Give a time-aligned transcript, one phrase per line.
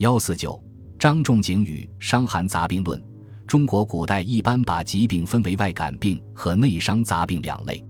[0.00, 0.58] 幺四九，
[0.98, 2.98] 张仲景与《伤寒杂病论》。
[3.46, 7.84] 中国古代一般把疾病分为外感病和内伤杂病两类。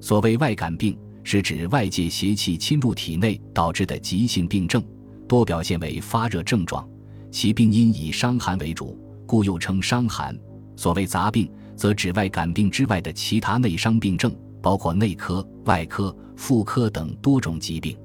[0.00, 4.80] 所谓外感病，是指外界邪气侵入体内导致的急性病症，
[5.26, 6.88] 多表现为发热症状，
[7.32, 8.96] 其病因以伤寒为主，
[9.26, 10.38] 故又称伤寒。
[10.76, 14.32] 所谓杂病，则指外感病之外的其他内伤病症，
[14.62, 17.98] 包括内科、外科、妇科等多种疾病。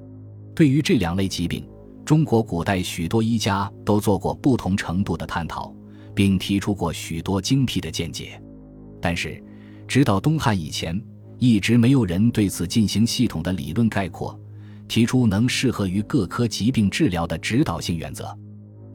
[0.55, 1.63] 对于这两类疾病，
[2.05, 5.73] 中国古代许多医家都做过不同程度的探讨。
[6.15, 8.39] 并提出过许多精辟的见解，
[9.01, 9.43] 但是，
[9.87, 10.99] 直到东汉以前，
[11.39, 14.39] 一直没有人对此进行系统的理论概括，
[14.87, 18.37] 提出能适合于各科疾病治疗的指导性原则。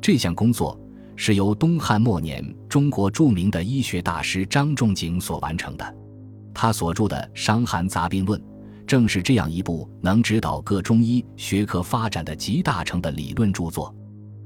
[0.00, 0.80] 这项工作
[1.16, 5.96] 是由东汉末年中国著名的医学大师张仲景所完成的。
[6.54, 8.40] 他所著的《伤寒杂病论》，
[8.88, 13.94] 正是这样一部能指导各中医学科发展的集大成的理论著作。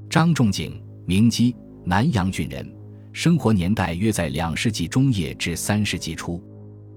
[0.09, 1.55] 张仲景，名基。
[1.85, 2.65] 南阳郡人，
[3.11, 6.41] 生活年代约在两世纪中叶至三世纪初。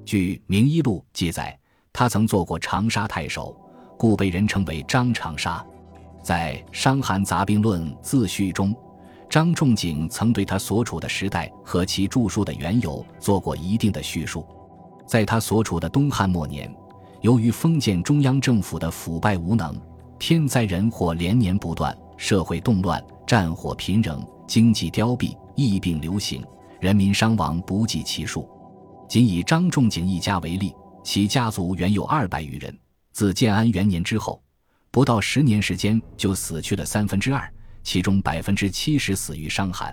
[0.04, 1.58] 据《名医录》记载，
[1.92, 3.56] 他曾做过长沙太守，
[3.98, 5.64] 故被人称为张长沙。
[6.22, 8.72] 在《伤寒杂病论》自序中，
[9.28, 14.46] 张仲景曾对他所处的时代和其著述的缘由做过一定的叙述。
[15.04, 16.72] 在他所处的东汉末年，
[17.26, 19.76] 由于封建中央政府的腐败无能，
[20.16, 24.24] 天灾人祸连年不断，社会动乱，战火频仍。
[24.46, 26.40] 经济凋敝，疫病流行，
[26.80, 28.48] 人民伤亡不计其数。
[29.08, 32.72] 仅以张仲景一家为例，其家族原有二百余人。
[33.10, 34.40] 自建安元年之后，
[34.92, 39.92] 不到十年时间就死去了三分之二，其中百分之七十死于伤寒。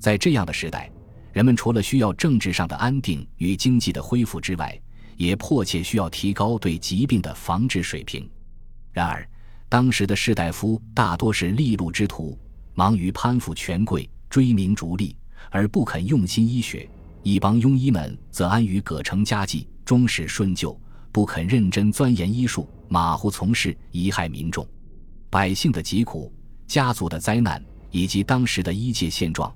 [0.00, 0.90] 在这样的时代，
[1.30, 4.80] 人们除了需要政治上的安定与经济的恢复之外，
[5.16, 8.28] 也迫切需要提高对疾病的防治水平。
[8.92, 9.28] 然而，
[9.68, 12.38] 当时的士大夫大多是利禄之徒。
[12.76, 15.14] 忙于攀附权贵、追名逐利，
[15.48, 16.88] 而不肯用心医学；
[17.22, 20.76] 一帮庸医们则安于葛城家计，终始顺旧，
[21.12, 24.66] 不肯认真钻研医术，马虎从事，贻害民众。
[25.30, 26.32] 百姓的疾苦、
[26.66, 29.54] 家族的灾难，以及当时的医界现状，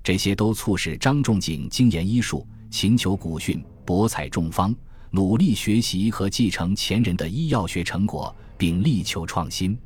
[0.00, 4.72] 这些都促使张仲景精研医术，勤求古训，博采众方，
[5.12, 9.76] 努力学习和继承前人的医药学成果，并力求创新。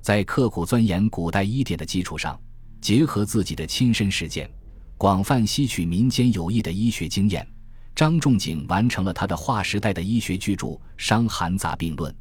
[0.00, 2.40] 在刻苦钻研古代医典的基础上，
[2.80, 4.50] 结合自己的亲身实践，
[4.96, 7.46] 广泛吸取民间有益的医学经验，
[7.94, 10.66] 张仲景完成了他的划时代的医学巨著
[10.96, 12.10] 《伤寒杂病论》。《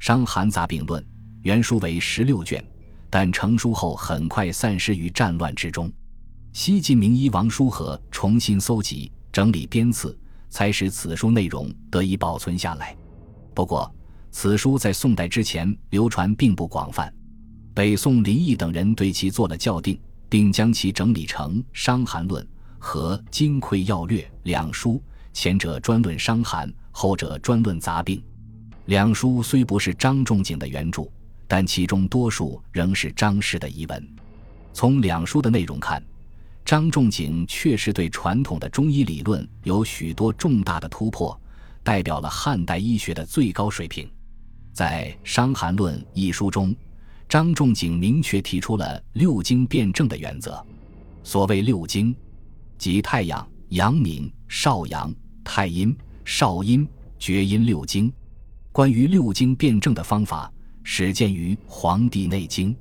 [0.00, 1.00] 伤寒杂病论》
[1.42, 2.62] 原书为十六卷，
[3.08, 5.90] 但成书后很快散失于战乱之中。
[6.52, 10.18] 西晋名医王叔和重新搜集、整理、编次，
[10.54, 12.96] 才使此书内容得以保存下来。
[13.54, 13.92] 不过，
[14.30, 17.12] 此书在宋代之前流传并不广泛，
[17.74, 22.40] 北宋林毅等人对其做了校订，并将其整理成《伤寒论》
[22.78, 28.22] 和《金匮要略》两书，前者专论伤寒，后者专论杂病。
[28.84, 31.02] 两书虽不是张仲景的原著，
[31.48, 34.08] 但其中多数仍是张氏的遗文。
[34.72, 36.00] 从两书的内容看，
[36.64, 41.38] 张仲景确实对传统的中医理论有许多重大的突破，
[41.82, 44.10] 代表了汉代医学的最高水平。
[44.72, 46.74] 在《伤寒论》一书中，
[47.28, 50.64] 张仲景明确提出了六经辩证的原则。
[51.22, 52.16] 所谓六经，
[52.78, 55.14] 即太阳、阳明、少阳、
[55.44, 55.94] 太阴、
[56.24, 56.88] 少阴、
[57.18, 58.10] 厥阴六经。
[58.72, 60.50] 关于六经辩证的方法，
[60.82, 62.72] 始见于《黄帝内经》。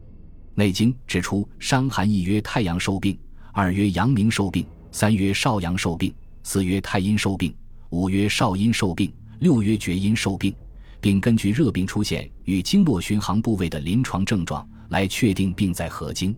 [0.56, 3.18] 内经指出，伤寒一曰太阳受病，
[3.56, 7.56] 二曰阳明受病，三曰少阳受病，四曰太阴受病，
[7.92, 10.54] 五曰少阴受病，六曰厥阴受病。
[11.00, 16.34] 并根据热病出现与经络巡航部位的临床症状来确定病在何经。《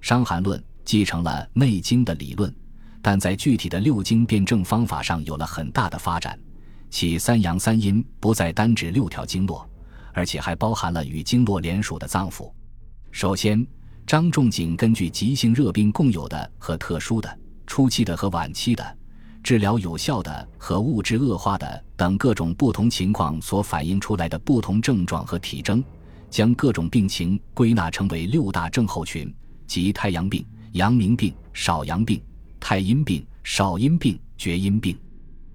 [0.00, 2.54] 伤寒论》继承了《内经》的理论，
[3.02, 6.38] 但在具体的六经辨证方法上有了很大的发展。
[6.88, 9.68] 其三阳三阴不再单指六条经络，
[10.14, 12.48] 而且还包含了与经络连属的脏腑。
[13.10, 13.66] 首先，
[14.06, 18.98] 张仲景根据急性热病共有的和特殊的、初期的和晚期的。
[19.42, 25.82] 治疗有效的和物质恶化的等各种不同情况所反映出来的不同症状和体征，
[26.30, 29.32] 将各种病情归纳成为六大症候群，
[29.66, 32.22] 即太阳病、阳明病、少阳病、
[32.60, 34.96] 太阴病、少阴病、厥阴病。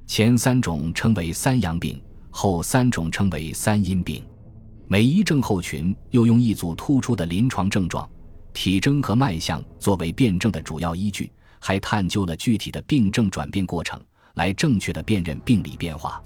[0.07, 4.21] 前三种称为三阳病，后三种称为三阴病。
[4.88, 8.09] 每一症候群又用一组突出的临床症状、
[8.53, 11.31] 体征和脉象作为辩证的主要依据。
[11.63, 14.01] 还探究了具体的病症转变过程，
[14.33, 16.19] 来正确的辨认病理变化。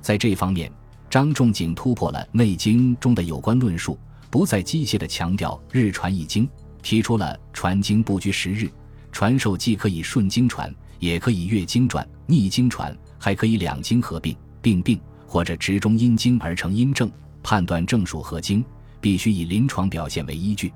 [0.00, 0.72] 在这方面，
[1.10, 3.98] 张仲景突破了《内经》中的有关论述，
[4.30, 6.48] 不再机械的强调日传一经，
[6.80, 8.70] 提出了传经不拘十日，
[9.12, 17.10] 传授既可以顺经传，也可以月经传、逆经传，还可以两经合并、并并或者直中阴经而成阴证，
[17.42, 18.64] 判断正属何经，
[18.98, 20.72] 必须以临床表现为依据。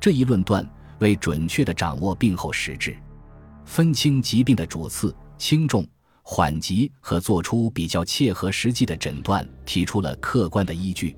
[0.00, 2.96] 这一论断为准确地掌握病后实质，
[3.64, 5.86] 分清疾病的主次、轻重、
[6.22, 11.16] 缓急和做出比较切合实际的诊断提出了客观的依据。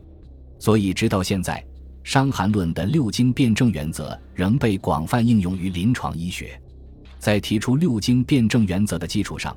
[0.59, 1.65] 所以，直到现在，
[2.03, 6.61] 《伤寒论》的六经辩证原则仍被广泛应用于临床医学。
[7.19, 9.57] 在提出六经辩证原则的基础上，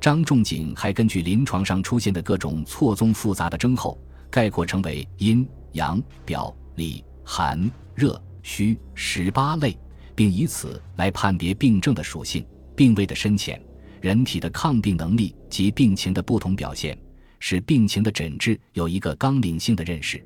[0.00, 3.98] 张仲景还根据临床上出现的各种错综复杂的症候，
[4.30, 8.20] 概括成为阴、阳、表、里、寒、热。
[8.42, 9.76] 虚十八类，
[10.14, 12.44] 并以此来判别病症的属性、
[12.76, 13.60] 病位的深浅、
[14.00, 16.98] 人体的抗病能力及病情的不同表现，
[17.38, 20.24] 使病情的诊治有一个纲领性的认识。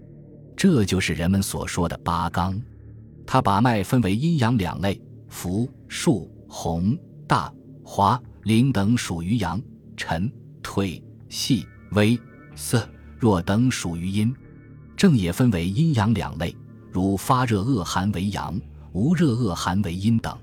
[0.56, 2.58] 这就是人们所说的八纲。
[3.26, 6.96] 他把脉分为阴阳两类，浮、数、红、
[7.26, 7.52] 大、
[7.84, 9.60] 滑、灵等属于阳，
[9.96, 12.18] 沉、退、细、微、
[12.54, 12.88] 涩、
[13.18, 14.34] 弱等属于阴，
[14.96, 16.56] 正也分为阴阳两类。
[16.96, 18.58] 如发热恶寒为阳，
[18.92, 20.34] 无热恶寒为阴等，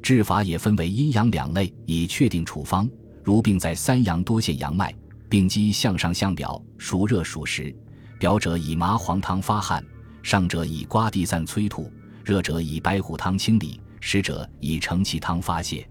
[0.00, 2.88] 治法也分为阴阳两类，以确定处方。
[3.24, 4.94] 如病在三阳多陷阳脉，
[5.28, 7.74] 病机向上向表，属热属实。
[8.20, 9.84] 表者以麻黄汤发汗，
[10.22, 11.90] 上者以瓜地散催吐，
[12.24, 15.84] 热者以白虎汤清理，实者以承气汤发泄。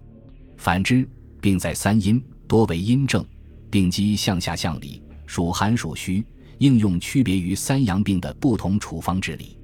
[0.56, 1.06] 反之，
[1.42, 3.22] 病在三阴，多为阴症，
[3.70, 6.24] 病机向下向里，属寒属虚，
[6.56, 9.58] 应用区别于三阳病的不同处方治理。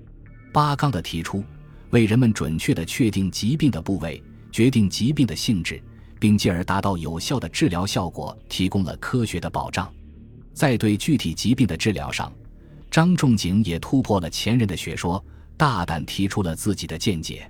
[0.56, 1.44] 八纲的提出，
[1.90, 5.78] 为人们准确地确定疾病的部位，决定疾病的性质，
[6.18, 9.92] 并进而达到有效的治疗效果，提供了科学的保障。
[10.54, 12.32] 在对具体疾病的治疗上，
[12.90, 15.22] 张仲景也突破了前人的学说，
[15.58, 17.46] 大胆提出了自己的见解。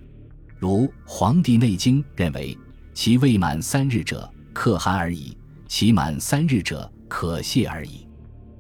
[0.59, 2.59] 如《黄帝内经》认为，
[2.93, 5.33] 其未满三日者，可汗而已；
[5.69, 8.09] 其满三日者，可泻而已。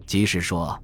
[0.06, 0.81] 即是说，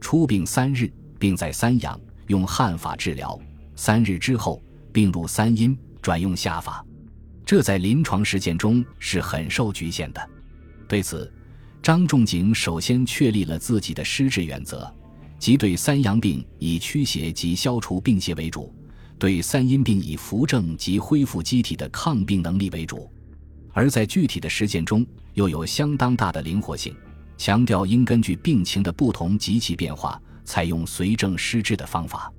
[0.00, 0.88] 出病三日，
[1.18, 2.00] 病在三阳。
[2.32, 3.38] 用汗法治疗，
[3.76, 6.82] 三日之后病入三阴，转用下法，
[7.44, 10.30] 这在临床实践中是很受局限的。
[10.88, 11.30] 对此，
[11.82, 14.90] 张仲景首先确立了自己的施治原则，
[15.38, 18.74] 即对三阳病以驱邪及消除病邪为主，
[19.18, 23.12] 对三阴病以扶正及恢复机体的抗病能力为主。
[23.74, 26.96] 而在具体的实践中，又有相当大的灵活性，
[27.36, 30.18] 强调应根据病情的不同及其变化。
[30.44, 32.32] 采用随症施治的方法，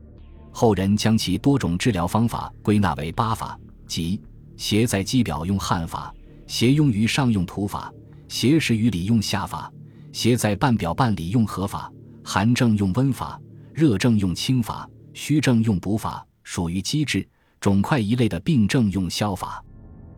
[0.51, 3.57] 后人将其多种治疗方法归纳为八法，
[3.87, 4.21] 即
[4.57, 6.13] 邪在肌表用汗法，
[6.47, 7.91] 邪用于上用土法，
[8.27, 9.71] 邪实于里用下法，
[10.11, 11.91] 邪在半表半里用和法，
[12.23, 13.39] 寒症用温法，
[13.73, 17.27] 热症用清法，虚症用补法，属于积滞
[17.59, 19.63] 肿块一类的病症用消法。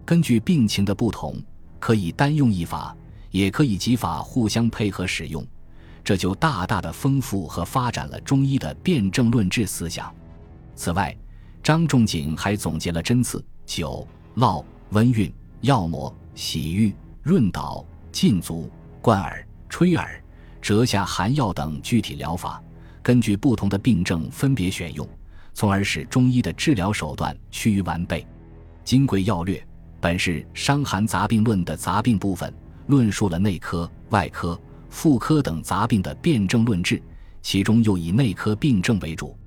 [0.04, 1.42] 根据病情的不同，
[1.80, 2.96] 可以单用一法，
[3.32, 5.46] 也可以几法互相配合使用。
[6.06, 10.14] 这就大大的丰富和发展了中医的辩证论治思想。
[10.76, 11.18] 此外，
[11.64, 14.06] 张仲景还总结了针刺、灸、
[14.36, 18.70] 烙、温熨、药抹、洗浴、润导、浸足、
[19.02, 20.24] 灌耳、吹耳、
[20.62, 22.62] 折下寒药等具体疗法，
[23.02, 25.10] 根据不同的病症分别选用，
[25.56, 28.22] 从而使中医的治疗手段趋于完备。
[28.84, 29.58] 《金匮要略》
[30.00, 32.54] 本是《伤寒杂病论》的杂病部分，
[32.86, 34.60] 论述了内科、外科。
[34.90, 37.02] 妇科等杂病的辨证论治，
[37.42, 39.38] 其中又以内科病症为主。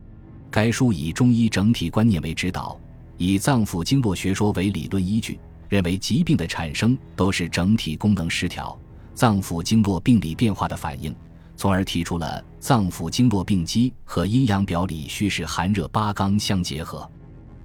[0.50, 2.78] 该书以中医整体观念为指导，
[3.16, 8.78] 以脏腑经络学说为理论依据，认为疾病的产生都是整体功能失调、
[9.14, 11.14] 脏腑经络病理变化的反应，
[11.57, 17.09] 从而提出了脏腑经络病机和阴阳表里虚实寒热八纲相结合，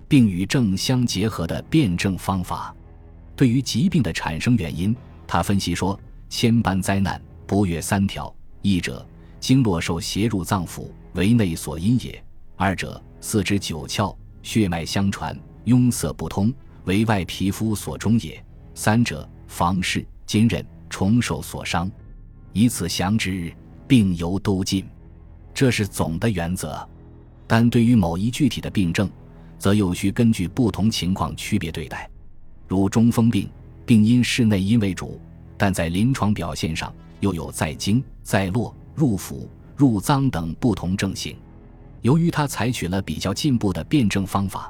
[0.07, 2.75] 并与症相结合的辨证方法。
[3.35, 5.99] 对于疾病的产生原因，他分析说：
[6.29, 7.19] 千般灾难。
[7.45, 9.05] 不越三条：一者
[9.39, 12.13] 经络受邪入脏腑，为内所因也；
[12.55, 16.53] 二者四肢九窍血脉相传，壅塞不通，
[16.85, 18.41] 为外皮肤所中也；
[18.73, 21.91] 三者房事筋韧虫受所伤，
[22.53, 23.53] 以此详之，
[23.87, 24.85] 病由都尽。
[25.53, 26.87] 这是总的原则，
[27.45, 29.09] 但对于某一具体的病症，
[29.59, 32.09] 则又需根据不同情况区别对待。
[32.67, 33.49] 如中风病，
[33.85, 35.19] 病因室内因为主，
[35.57, 36.91] 但在临床表现上。
[37.23, 41.33] 又有在经、在络、入腑、入脏等不同症型。
[42.01, 44.69] 由于他采取了比较进步的辩证方法，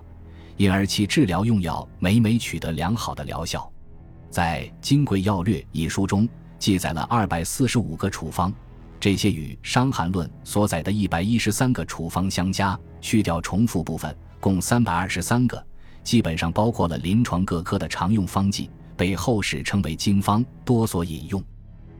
[0.55, 3.67] 因而其治疗用药每每取得良好的疗效。
[4.29, 6.29] 在《金匮要略》一书中，
[6.59, 8.53] 记载了二百四十五个处方，
[8.99, 15.65] 这些与《伤寒论》所载的一百一十三个处方相加，去掉重复部分，共三百二十三个，
[16.03, 21.43] 基本上包括了临床各科的常用方剂，被后世称为经方，多所引用。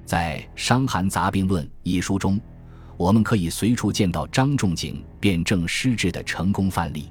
[0.06, 2.40] 在《伤寒杂病论》一书中，
[2.98, 7.10] 我们可以随处见到张仲景辨证施治的成功范例。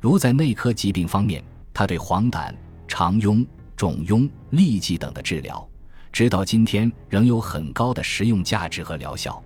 [0.00, 2.52] 如在内科疾病方面，他对黄疸、
[2.88, 3.46] 肠痈、
[3.76, 5.66] 肿痈、痢疾等的治疗，
[6.10, 9.42] 直到今天仍有很高的实用价值和疗效。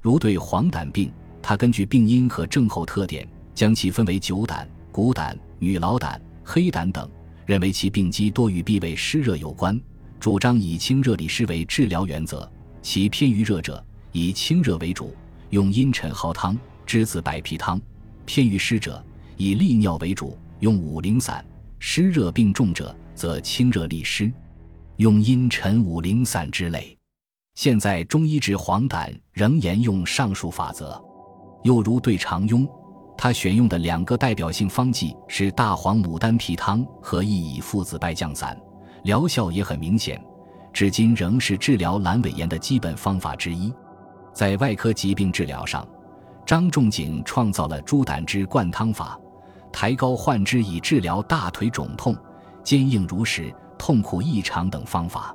[0.00, 7.08] 如对黄疸病，他根据病因和症候特点，将其分为酒胆、骨胆、女老胆、黑胆等，
[7.46, 9.80] 认为其病机多与脾胃湿热有关，
[10.22, 12.48] 主张以清热利湿为治疗原则。
[12.80, 15.12] 其偏于热者，以清热为主，
[15.50, 17.76] 用茵陈蒿汤、栀子白皮汤；
[18.24, 19.04] 偏于湿者，
[19.36, 21.44] 以利尿为主，用五苓散；
[21.80, 24.32] 湿热病重者，则清热利湿，
[24.98, 26.96] 用茵陈五苓散之类。
[27.56, 31.02] 现在中医治黄疸仍沿用上述法则。
[31.64, 32.64] 又如对肠痈，
[33.18, 38.56] 他选用的两个代表性方剂是大黄牡丹皮汤和薏苡附子败酱散，
[39.02, 40.22] 疗效也很明显，
[40.72, 43.72] 至今仍是治疗阑尾炎的基本方法之一。
[44.32, 45.86] 在外科疾病治疗上，
[46.46, 49.18] 张仲景创造了猪胆汁灌汤法，
[49.72, 52.16] 抬高患肢以治疗大腿肿痛、
[52.62, 55.34] 坚硬如石、痛苦异常等方法。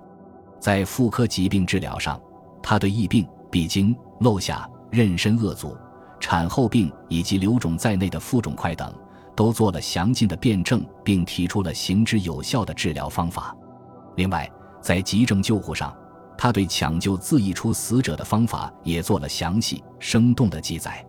[0.60, 2.20] 在妇科疾病治疗上，
[2.64, 5.78] 他对疫病、闭经、漏下、妊娠恶阻。
[6.20, 8.92] 产后病以及瘤肿在内的腹肿块等，
[9.38, 13.56] 都做了详尽的辩证，并提出了行之有效的治疗方法。
[14.16, 14.50] 另外，
[14.82, 15.96] 在急症救护上，
[16.36, 21.06] 他对抢救自缢出死者的方法也做了详细生动的记载。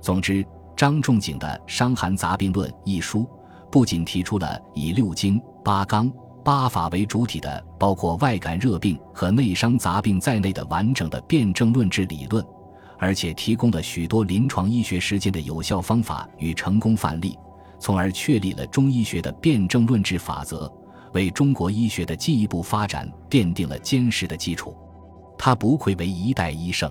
[0.00, 3.28] 总之，张仲景的《伤寒杂病论》一书，
[3.72, 6.08] 不仅提出了以六经、八纲、
[6.44, 12.44] 八法为主体的包括外感热病和内伤杂病在内的完整的辩证论治理论。
[13.00, 17.36] 而且提供了许多临床医学实践的有效方法与成功范例，
[17.84, 20.72] 从而确立了中医学的辩证论治法则，
[21.12, 24.74] 为中国医学的进一步发展奠定了坚实的基础。
[25.36, 26.90] 他不愧为一代医圣。